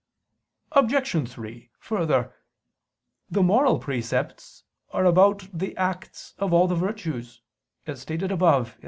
Obj. 0.71 1.29
3: 1.31 1.69
Further, 1.77 2.33
the 3.29 3.43
moral 3.43 3.77
precepts 3.77 4.63
are 4.89 5.05
about 5.05 5.47
the 5.53 5.77
acts 5.77 6.33
of 6.39 6.51
all 6.51 6.67
the 6.67 6.73
virtues, 6.73 7.43
as 7.85 8.01
stated 8.01 8.31
above 8.31 8.69
(A. 8.77 8.79